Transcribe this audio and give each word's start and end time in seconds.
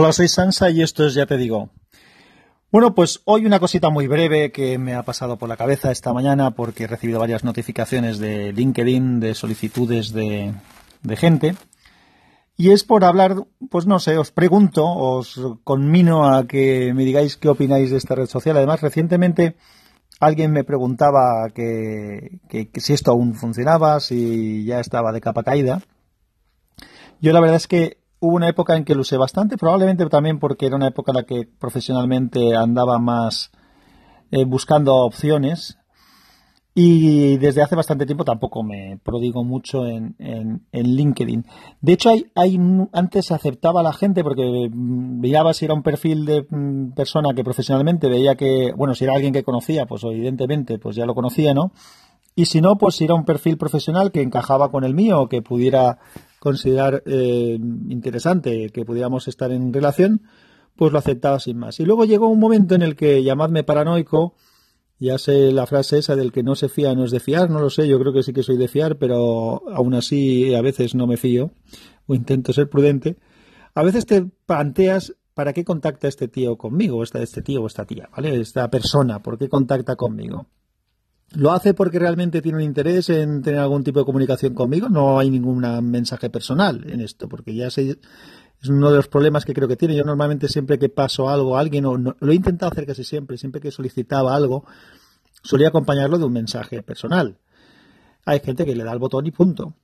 Hola, 0.00 0.12
soy 0.12 0.28
Sansa 0.28 0.70
y 0.70 0.80
esto 0.80 1.04
es 1.04 1.14
Ya 1.14 1.26
Te 1.26 1.36
Digo. 1.36 1.70
Bueno, 2.70 2.94
pues 2.94 3.20
hoy 3.24 3.44
una 3.46 3.58
cosita 3.58 3.90
muy 3.90 4.06
breve 4.06 4.52
que 4.52 4.78
me 4.78 4.94
ha 4.94 5.02
pasado 5.02 5.38
por 5.38 5.48
la 5.48 5.56
cabeza 5.56 5.90
esta 5.90 6.12
mañana 6.12 6.52
porque 6.52 6.84
he 6.84 6.86
recibido 6.86 7.18
varias 7.18 7.42
notificaciones 7.42 8.20
de 8.20 8.52
LinkedIn 8.52 9.18
de 9.18 9.34
solicitudes 9.34 10.12
de, 10.12 10.54
gente. 11.16 11.56
Y 12.56 12.70
es 12.70 12.84
por 12.84 13.04
hablar, 13.04 13.42
pues 13.70 13.86
no 13.86 13.98
sé, 13.98 14.16
os 14.18 14.30
pregunto, 14.30 14.86
os 14.86 15.40
conmino 15.64 16.32
a 16.32 16.46
que 16.46 16.94
me 16.94 17.04
digáis 17.04 17.36
qué 17.36 17.48
opináis 17.48 17.90
de 17.90 17.96
esta 17.96 18.14
red 18.14 18.26
social. 18.26 18.56
Además, 18.56 18.80
recientemente 18.80 19.56
alguien 20.20 20.52
me 20.52 20.62
preguntaba 20.62 21.50
que 21.52 22.38
si 22.74 22.92
esto 22.92 23.10
aún 23.10 23.34
funcionaba, 23.34 23.98
si 23.98 24.64
ya 24.64 24.78
estaba 24.78 25.10
de 25.10 25.20
capa 25.20 25.42
caída. 25.42 25.82
Yo 27.20 27.32
la 27.32 27.40
verdad 27.40 27.56
es 27.56 27.66
que 27.66 27.98
hubo 28.20 28.36
una 28.36 28.48
época 28.48 28.76
en 28.76 28.84
que 28.84 28.94
lo 28.94 29.02
usé 29.02 29.16
bastante, 29.16 29.56
probablemente 29.56 30.06
también 30.06 30.38
porque 30.38 30.66
era 30.66 30.76
una 30.76 30.88
época 30.88 31.12
en 31.12 31.16
la 31.16 31.22
que 31.24 31.48
profesionalmente 31.58 32.56
andaba 32.56 32.98
más 32.98 33.50
eh, 34.30 34.44
buscando 34.44 34.94
opciones 34.96 35.78
y 36.80 37.38
desde 37.38 37.60
hace 37.60 37.74
bastante 37.74 38.06
tiempo 38.06 38.24
tampoco 38.24 38.62
me 38.62 39.00
prodigo 39.02 39.42
mucho 39.42 39.84
en, 39.84 40.14
en, 40.20 40.62
LinkedIn. 40.72 41.44
De 41.80 41.92
hecho, 41.92 42.10
hay, 42.10 42.26
hay, 42.36 42.56
antes 42.92 43.32
aceptaba 43.32 43.80
a 43.80 43.82
la 43.82 43.92
gente 43.92 44.22
porque 44.22 44.68
veía 44.70 45.52
si 45.54 45.64
era 45.64 45.74
un 45.74 45.82
perfil 45.82 46.24
de 46.24 46.46
mm, 46.48 46.92
persona 46.92 47.34
que 47.34 47.42
profesionalmente 47.42 48.08
veía 48.08 48.36
que, 48.36 48.72
bueno, 48.76 48.94
si 48.94 49.02
era 49.02 49.14
alguien 49.14 49.32
que 49.32 49.42
conocía, 49.42 49.86
pues 49.86 50.04
evidentemente 50.04 50.78
pues 50.78 50.94
ya 50.94 51.04
lo 51.04 51.16
conocía, 51.16 51.52
¿no? 51.52 51.72
Y 52.38 52.44
si 52.44 52.60
no, 52.60 52.78
pues 52.78 52.94
si 52.94 53.04
era 53.04 53.14
un 53.14 53.24
perfil 53.24 53.58
profesional 53.58 54.12
que 54.12 54.22
encajaba 54.22 54.70
con 54.70 54.84
el 54.84 54.94
mío 54.94 55.28
que 55.28 55.42
pudiera 55.42 55.98
considerar 56.38 57.02
eh, 57.04 57.58
interesante 57.88 58.70
que 58.70 58.84
pudiéramos 58.84 59.26
estar 59.26 59.50
en 59.50 59.72
relación, 59.72 60.22
pues 60.76 60.92
lo 60.92 61.00
aceptaba 61.00 61.40
sin 61.40 61.58
más. 61.58 61.80
Y 61.80 61.84
luego 61.84 62.04
llegó 62.04 62.28
un 62.28 62.38
momento 62.38 62.76
en 62.76 62.82
el 62.82 62.94
que 62.94 63.24
llamadme 63.24 63.64
paranoico, 63.64 64.36
ya 65.00 65.18
sé 65.18 65.50
la 65.50 65.66
frase 65.66 65.98
esa 65.98 66.14
del 66.14 66.30
que 66.30 66.44
no 66.44 66.54
se 66.54 66.68
fía 66.68 66.94
no 66.94 67.04
es 67.04 67.10
de 67.10 67.18
fiar, 67.18 67.50
no 67.50 67.58
lo 67.58 67.70
sé, 67.70 67.88
yo 67.88 67.98
creo 67.98 68.12
que 68.12 68.22
sí 68.22 68.32
que 68.32 68.44
soy 68.44 68.56
de 68.56 68.68
fiar, 68.68 68.98
pero 68.98 69.64
aún 69.74 69.94
así 69.94 70.54
a 70.54 70.62
veces 70.62 70.94
no 70.94 71.08
me 71.08 71.16
fío 71.16 71.50
o 72.06 72.14
intento 72.14 72.52
ser 72.52 72.70
prudente. 72.70 73.16
A 73.74 73.82
veces 73.82 74.06
te 74.06 74.22
planteas 74.46 75.12
para 75.34 75.52
qué 75.52 75.64
contacta 75.64 76.06
este 76.06 76.28
tío 76.28 76.56
conmigo, 76.56 77.02
este, 77.02 77.20
este 77.20 77.42
tío 77.42 77.64
o 77.64 77.66
esta 77.66 77.84
tía, 77.84 78.08
¿vale? 78.16 78.40
Esta 78.40 78.70
persona, 78.70 79.20
¿por 79.24 79.38
qué 79.38 79.48
contacta 79.48 79.96
conmigo? 79.96 80.46
¿Lo 81.34 81.52
hace 81.52 81.74
porque 81.74 81.98
realmente 81.98 82.40
tiene 82.40 82.58
un 82.58 82.64
interés 82.64 83.10
en 83.10 83.42
tener 83.42 83.60
algún 83.60 83.84
tipo 83.84 83.98
de 83.98 84.06
comunicación 84.06 84.54
conmigo? 84.54 84.88
No 84.88 85.18
hay 85.18 85.30
ningún 85.30 85.60
mensaje 85.90 86.30
personal 86.30 86.84
en 86.88 87.00
esto, 87.00 87.28
porque 87.28 87.54
ya 87.54 87.70
sé, 87.70 87.98
es 88.62 88.68
uno 88.68 88.90
de 88.90 88.96
los 88.96 89.08
problemas 89.08 89.44
que 89.44 89.52
creo 89.52 89.68
que 89.68 89.76
tiene. 89.76 89.94
Yo 89.94 90.04
normalmente 90.04 90.48
siempre 90.48 90.78
que 90.78 90.88
paso 90.88 91.28
algo 91.28 91.56
a 91.56 91.60
alguien, 91.60 91.84
o 91.84 91.96
lo 91.98 92.32
he 92.32 92.34
intentado 92.34 92.72
hacer 92.72 92.86
casi 92.86 93.04
siempre, 93.04 93.36
siempre 93.36 93.60
que 93.60 93.70
solicitaba 93.70 94.34
algo, 94.34 94.64
solía 95.42 95.68
acompañarlo 95.68 96.18
de 96.18 96.24
un 96.24 96.32
mensaje 96.32 96.82
personal. 96.82 97.38
Hay 98.24 98.40
gente 98.40 98.64
que 98.64 98.74
le 98.74 98.84
da 98.84 98.92
el 98.92 98.98
botón 98.98 99.26
y 99.26 99.30
punto. 99.30 99.74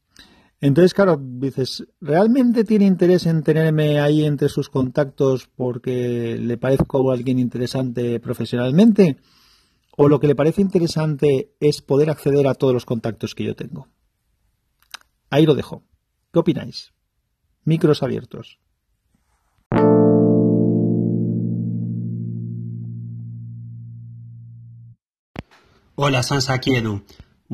Entonces, 0.61 0.95
claro, 0.95 1.20
dices, 1.20 1.87
¿realmente 2.00 2.65
tiene 2.65 2.87
interés 2.87 3.27
en 3.27 3.42
tenerme 3.42 4.00
ahí 4.00 4.25
entre 4.25 4.48
sus 4.48 4.70
contactos 4.70 5.47
porque 5.55 6.39
le 6.41 6.56
parezco 6.56 7.12
alguien 7.12 7.39
interesante 7.39 8.19
profesionalmente? 8.19 9.19
O 9.97 10.09
lo 10.09 10.20
que 10.20 10.27
le 10.27 10.34
parece 10.34 10.61
interesante 10.61 11.55
es 11.61 11.83
poder 11.83 12.11
acceder 12.11 12.47
a 12.48 12.55
todos 12.55 12.75
los 12.75 12.84
contactos 12.84 13.34
que 13.34 13.45
yo 13.45 13.55
tengo. 13.55 13.89
Ahí 15.31 15.47
lo 15.47 15.55
dejo. 15.55 15.83
¿Qué 16.33 16.39
opináis? 16.39 16.92
Micros 17.64 18.03
abiertos. 18.03 18.59
Hola, 25.97 26.22
Sansa. 26.25 26.61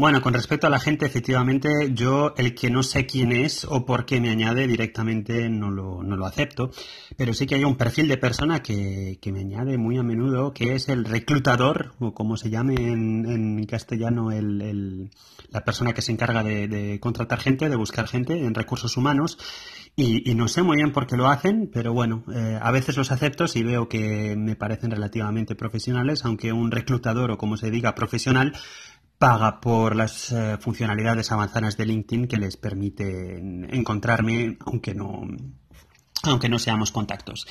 Bueno, 0.00 0.22
con 0.22 0.32
respecto 0.32 0.66
a 0.66 0.70
la 0.70 0.80
gente, 0.80 1.04
efectivamente, 1.04 1.68
yo 1.92 2.32
el 2.38 2.54
que 2.54 2.70
no 2.70 2.82
sé 2.82 3.04
quién 3.04 3.32
es 3.32 3.66
o 3.66 3.84
por 3.84 4.06
qué 4.06 4.18
me 4.18 4.30
añade 4.30 4.66
directamente 4.66 5.50
no 5.50 5.70
lo, 5.70 6.02
no 6.02 6.16
lo 6.16 6.24
acepto, 6.24 6.70
pero 7.18 7.34
sí 7.34 7.46
que 7.46 7.56
hay 7.56 7.64
un 7.64 7.76
perfil 7.76 8.08
de 8.08 8.16
persona 8.16 8.62
que, 8.62 9.18
que, 9.20 9.30
me 9.30 9.40
añade 9.40 9.76
muy 9.76 9.98
a 9.98 10.02
menudo, 10.02 10.54
que 10.54 10.74
es 10.74 10.88
el 10.88 11.04
reclutador, 11.04 11.92
o 11.98 12.14
como 12.14 12.38
se 12.38 12.48
llame 12.48 12.76
en, 12.76 13.26
en 13.26 13.66
castellano, 13.66 14.32
el, 14.32 14.62
el, 14.62 15.10
la 15.50 15.66
persona 15.66 15.92
que 15.92 16.00
se 16.00 16.12
encarga 16.12 16.42
de, 16.42 16.98
contratar 16.98 17.38
gente, 17.38 17.68
de 17.68 17.76
buscar 17.76 18.08
gente 18.08 18.42
en 18.42 18.54
recursos 18.54 18.96
humanos, 18.96 19.36
y, 19.96 20.30
y, 20.30 20.34
no 20.34 20.48
sé 20.48 20.62
muy 20.62 20.76
bien 20.76 20.92
por 20.92 21.06
qué 21.06 21.18
lo 21.18 21.28
hacen, 21.28 21.68
pero 21.70 21.92
bueno, 21.92 22.24
eh, 22.32 22.58
a 22.62 22.70
veces 22.70 22.96
los 22.96 23.10
acepto 23.10 23.48
si 23.48 23.62
veo 23.62 23.88
que 23.88 24.34
me 24.34 24.56
parecen 24.56 24.92
relativamente 24.92 25.56
profesionales, 25.56 26.24
aunque 26.24 26.54
un 26.54 26.70
reclutador 26.70 27.32
o 27.32 27.36
como 27.36 27.58
se 27.58 27.70
diga 27.70 27.94
profesional 27.94 28.54
paga 29.20 29.60
por 29.60 29.94
las 29.94 30.32
eh, 30.32 30.56
funcionalidades 30.58 31.30
avanzadas 31.30 31.76
de 31.76 31.84
LinkedIn 31.84 32.26
que 32.26 32.38
les 32.38 32.56
permiten 32.56 33.68
encontrarme, 33.70 34.56
aunque 34.64 34.94
no, 34.94 35.28
aunque 36.22 36.48
no 36.48 36.58
seamos 36.58 36.90
contactos. 36.90 37.46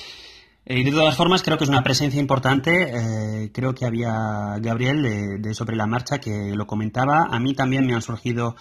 Y 0.66 0.82
de 0.82 0.90
todas 0.90 1.16
formas, 1.16 1.44
creo 1.44 1.56
que 1.56 1.62
es 1.62 1.70
una 1.70 1.84
presencia 1.84 2.20
importante. 2.20 2.72
Eh, 2.72 3.52
creo 3.52 3.72
que 3.72 3.86
había 3.86 4.58
Gabriel 4.58 5.40
de, 5.40 5.54
Sobre 5.54 5.76
la 5.76 5.86
Marcha 5.86 6.18
que 6.18 6.52
lo 6.56 6.66
comentaba. 6.66 7.28
A 7.30 7.38
mí 7.38 7.54
también 7.54 7.86
me 7.86 7.94
han 7.94 8.02
surgido 8.02 8.56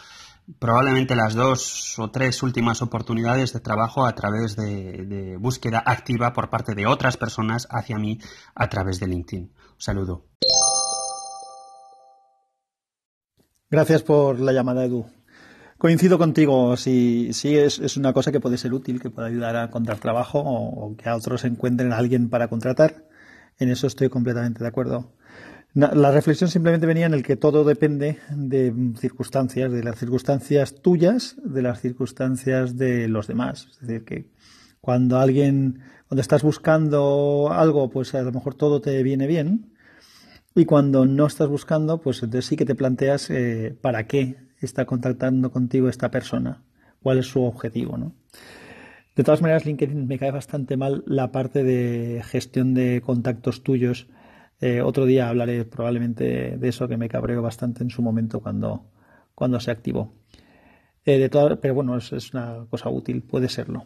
probablemente 0.60 1.16
las 1.16 1.34
dos 1.34 1.98
o 1.98 2.12
tres 2.12 2.44
últimas 2.44 2.84
oportunidades 2.84 3.54
de 3.54 3.60
trabajo 3.60 4.06
a 4.06 4.14
través 4.14 4.56
de, 4.56 5.06
de 5.06 5.38
búsqueda 5.38 5.82
activa 5.84 6.32
por 6.32 6.52
parte 6.52 6.76
de 6.76 6.86
otras 6.86 7.18
personas 7.18 7.68
hacia 7.72 7.98
mí 7.98 8.20
a 8.54 8.70
través 8.70 9.00
de 9.00 9.08
LinkedIn. 9.08 9.44
Un 9.46 9.82
saludo. 9.82 10.26
Gracias 13.72 14.02
por 14.02 14.40
la 14.40 14.52
llamada, 14.52 14.84
Edu. 14.84 15.06
Coincido 15.78 16.18
contigo, 16.18 16.76
si, 16.76 17.34
sí 17.34 17.56
es, 17.56 17.98
una 17.98 18.14
cosa 18.14 18.32
que 18.32 18.40
puede 18.40 18.58
ser 18.58 18.74
útil, 18.74 19.00
que 19.00 19.12
puede 19.12 19.28
ayudar 19.28 19.56
a 19.56 19.66
encontrar 19.66 20.00
trabajo 20.00 20.42
o, 20.44 20.98
que 20.98 21.08
a 21.08 21.16
otros 21.16 21.46
encuentren 21.46 21.94
a 21.94 21.98
alguien 21.98 22.30
para 22.30 22.48
contratar. 22.48 23.06
En 23.60 23.70
eso 23.70 23.86
estoy 23.86 24.10
completamente 24.10 24.64
de 24.64 24.68
acuerdo. 24.68 25.12
La 25.76 26.10
reflexión 26.10 26.50
simplemente 26.50 26.88
venía 26.88 27.06
en 27.06 27.14
el 27.14 27.22
que 27.22 27.36
todo 27.36 27.64
depende 27.64 28.18
de 28.32 28.74
circunstancias, 28.98 29.72
de 29.72 29.84
las 29.84 30.00
circunstancias 30.00 30.82
tuyas, 30.82 31.36
de 31.44 31.62
las 31.62 31.80
circunstancias 31.80 32.76
de 32.76 33.08
los 33.08 33.28
demás. 33.28 33.68
Es 33.74 33.88
decir, 33.88 34.04
que 34.04 34.32
cuando 34.82 35.20
alguien, 35.20 35.82
cuando 36.08 36.22
estás 36.22 36.42
buscando 36.42 37.50
algo, 37.52 37.92
pues 37.92 38.16
a 38.16 38.24
lo 38.24 38.32
mejor 38.32 38.56
todo 38.56 38.82
te 38.82 39.04
viene 39.04 39.28
bien, 39.28 39.70
y 40.56 40.66
cuando 40.66 41.06
no 41.06 41.28
estás 41.28 41.48
buscando, 41.48 42.02
pues 42.02 42.24
entonces 42.24 42.46
sí 42.46 42.56
que 42.56 42.66
te 42.66 42.76
planteas 42.76 43.30
eh, 43.30 43.76
para 43.82 44.08
qué 44.08 44.38
está 44.60 44.86
contactando 44.86 45.52
contigo 45.52 45.90
esta 45.90 46.12
persona, 46.12 46.64
cuál 47.02 47.20
es 47.20 47.28
su 47.28 47.44
objetivo, 47.44 47.98
¿no? 47.98 48.14
De 49.16 49.24
todas 49.24 49.42
maneras, 49.42 49.66
LinkedIn 49.66 50.08
me 50.08 50.18
cae 50.18 50.32
bastante 50.32 50.78
mal 50.78 51.04
la 51.06 51.32
parte 51.32 51.64
de 51.64 52.22
gestión 52.24 52.74
de 52.74 53.02
contactos 53.02 53.64
tuyos. 53.64 54.08
Eh, 54.62 54.82
otro 54.82 55.06
día 55.06 55.28
hablaré 55.28 55.66
probablemente 55.66 56.58
de 56.58 56.68
eso 56.70 56.88
que 56.88 56.98
me 56.98 57.10
cabreo 57.10 57.42
bastante 57.42 57.84
en 57.84 57.90
su 57.90 58.02
momento 58.02 58.40
cuando, 58.40 58.86
cuando 59.36 59.60
se 59.60 59.72
activó. 59.72 60.14
Eh, 61.06 61.18
de 61.18 61.58
pero 61.58 61.74
bueno, 61.74 61.98
es 61.98 62.34
una 62.34 62.66
cosa 62.70 62.90
útil, 62.90 63.22
puede 63.22 63.50
serlo. 63.50 63.86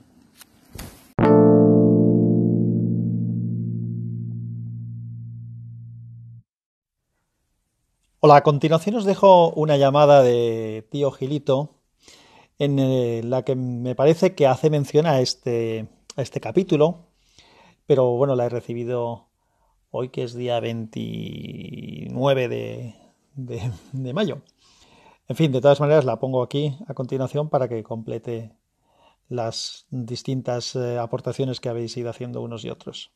Hola, 8.26 8.38
a 8.38 8.44
continuación 8.44 8.96
os 8.96 9.04
dejo 9.04 9.50
una 9.50 9.76
llamada 9.76 10.24
de 10.24 10.88
tío 10.90 11.12
Gilito 11.12 11.76
en 12.58 12.80
eh, 12.80 13.22
la 13.22 13.44
que 13.44 13.54
me 13.54 13.96
parece 13.96 14.34
que 14.34 14.48
hace 14.48 14.70
mención 14.70 15.06
a 15.08 15.20
este, 15.20 15.90
este 16.16 16.40
capítulo, 16.40 17.10
pero 17.86 18.12
bueno, 18.12 18.38
la 18.38 18.46
he 18.46 18.50
recibido 18.50 19.28
hoy 19.92 20.08
que 20.08 20.24
es 20.24 20.36
día 20.36 20.62
29 20.62 22.48
de, 22.48 22.96
de 23.92 24.14
mayo. 24.14 24.42
En 25.28 25.36
fin, 25.36 25.52
de 25.52 25.60
todas 25.60 25.82
maneras 25.82 26.06
la 26.06 26.22
pongo 26.22 26.44
aquí 26.44 26.78
a 26.88 26.94
continuación 26.94 27.50
para 27.50 27.68
que 27.68 27.84
complete 27.84 28.54
las 29.28 29.86
distintas 29.90 30.78
eh, 30.78 30.98
aportaciones 30.98 31.60
que 31.60 31.68
habéis 31.68 31.98
ido 31.98 32.10
haciendo 32.10 32.42
unos 32.42 32.64
y 32.64 32.70
otros. 32.70 33.12